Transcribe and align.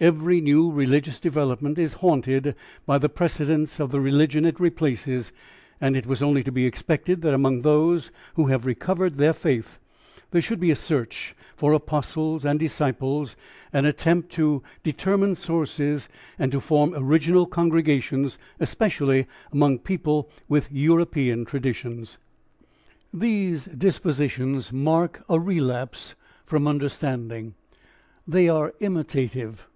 Every 0.00 0.40
new 0.40 0.72
religious 0.72 1.20
development 1.20 1.78
is 1.78 1.92
haunted 2.02 2.56
by 2.84 2.98
the 2.98 3.08
precedents 3.08 3.78
of 3.78 3.92
the 3.92 4.00
religion 4.00 4.44
it 4.44 4.58
replaces, 4.58 5.30
and 5.80 5.96
it 5.96 6.04
was 6.04 6.20
only 6.20 6.42
to 6.42 6.50
be 6.50 6.66
expected 6.66 7.22
that 7.22 7.32
among 7.32 7.62
those 7.62 8.10
who 8.34 8.48
have 8.48 8.66
recovered 8.66 9.16
their 9.18 9.32
faith 9.32 9.78
there 10.32 10.42
should 10.42 10.58
be 10.58 10.72
a 10.72 10.76
search 10.76 11.36
for 11.54 11.72
apostles 11.72 12.44
and 12.44 12.58
disciples, 12.58 13.36
an 13.72 13.86
attempt 13.86 14.30
to 14.32 14.64
determine 14.82 15.36
sources 15.36 16.08
and 16.40 16.50
to 16.50 16.58
form 16.60 16.92
original 16.96 17.46
congregations, 17.46 18.36
especially 18.58 19.28
among 19.52 19.78
people 19.78 20.28
with 20.48 20.72
European 20.72 21.44
traditions. 21.44 22.18
These 23.12 23.66
dispositions 23.66 24.72
mark 24.72 25.22
a 25.28 25.38
relapse 25.38 26.16
from 26.44 26.66
understanding. 26.66 27.54
They 28.26 28.48
are 28.48 28.74
imitative. 28.80 29.68